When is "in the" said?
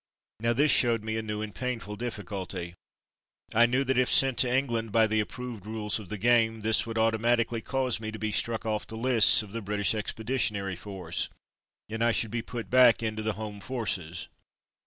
13.03-13.33